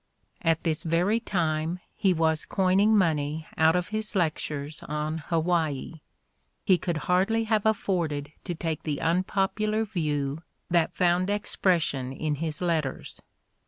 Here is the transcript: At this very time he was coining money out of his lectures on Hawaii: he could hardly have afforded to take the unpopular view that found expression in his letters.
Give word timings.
At 0.41 0.63
this 0.63 0.81
very 0.83 1.19
time 1.19 1.79
he 1.95 2.11
was 2.11 2.45
coining 2.47 2.97
money 2.97 3.45
out 3.55 3.75
of 3.75 3.89
his 3.89 4.15
lectures 4.15 4.81
on 4.87 5.19
Hawaii: 5.27 5.99
he 6.65 6.79
could 6.79 6.97
hardly 7.05 7.43
have 7.43 7.67
afforded 7.67 8.31
to 8.45 8.55
take 8.55 8.81
the 8.81 8.99
unpopular 8.99 9.85
view 9.85 10.39
that 10.71 10.95
found 10.95 11.29
expression 11.29 12.11
in 12.11 12.33
his 12.41 12.63
letters. 12.63 13.21